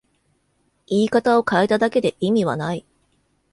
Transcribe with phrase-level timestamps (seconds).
[0.87, 2.87] 言い方を変えただけで意味はない